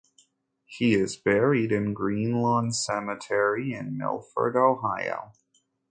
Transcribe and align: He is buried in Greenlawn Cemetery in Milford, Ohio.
He 0.65 0.95
is 0.95 1.15
buried 1.15 1.71
in 1.71 1.93
Greenlawn 1.93 2.71
Cemetery 2.73 3.73
in 3.75 3.99
Milford, 3.99 4.55
Ohio. 4.55 5.33